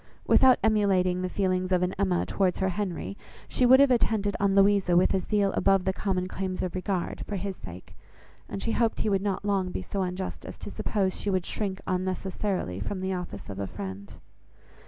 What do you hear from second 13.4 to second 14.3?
of a friend.